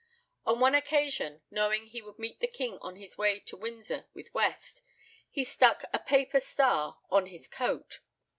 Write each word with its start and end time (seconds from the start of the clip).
On 0.47 0.59
one 0.59 0.73
occasion, 0.73 1.43
knowing 1.51 1.85
he 1.85 2.01
would 2.01 2.17
meet 2.17 2.39
the 2.39 2.47
king 2.47 2.79
on 2.81 2.95
his 2.95 3.19
way 3.19 3.39
to 3.41 3.55
Windsor 3.55 4.07
with 4.15 4.33
West, 4.33 4.81
he 5.29 5.43
stuck 5.43 5.83
a 5.93 5.99
paper 5.99 6.39
star 6.39 6.97
on 7.11 7.27
his 7.27 7.47
coat. 7.47 7.99